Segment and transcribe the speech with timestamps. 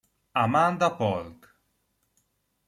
[0.33, 1.37] Amanda Polk